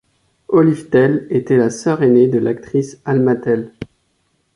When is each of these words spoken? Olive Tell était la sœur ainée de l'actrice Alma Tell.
Olive 0.47 0.89
Tell 0.89 1.27
était 1.29 1.57
la 1.57 1.69
sœur 1.69 2.01
ainée 2.01 2.27
de 2.27 2.39
l'actrice 2.39 2.99
Alma 3.05 3.35
Tell. 3.35 3.71